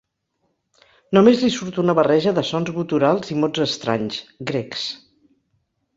Només 1.17 1.43
li 1.43 1.49
surt 1.57 1.77
una 1.83 1.95
barreja 2.01 2.33
de 2.39 2.45
sons 2.53 2.73
guturals 2.79 3.31
i 3.35 3.39
mots 3.45 3.65
estranys, 3.67 4.19
grecs. 4.53 4.87